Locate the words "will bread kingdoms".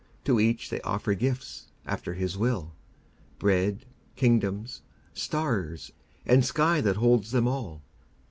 2.35-4.81